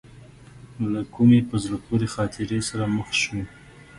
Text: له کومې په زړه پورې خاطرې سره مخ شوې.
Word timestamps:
له 0.91 1.01
کومې 1.13 1.39
په 1.49 1.55
زړه 1.63 1.77
پورې 1.85 2.07
خاطرې 2.15 2.59
سره 2.69 2.83
مخ 2.95 3.09
شوې. 3.21 3.43